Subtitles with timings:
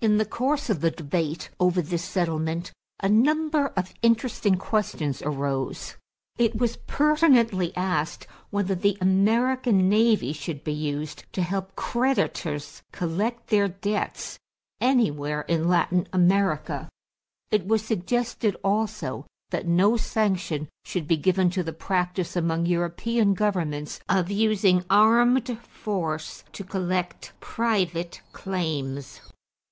[0.00, 5.96] In the course of the debate over this settlement, a number of interesting questions arose.
[6.36, 13.48] It was pertinently asked whether the American navy should be used to help creditors collect
[13.48, 14.38] their debts
[14.80, 16.88] anywhere in Latin America.
[17.50, 23.32] It was suggested also that no sanction should be given to the practice among European
[23.34, 29.20] governments of using armed force to collect private claims.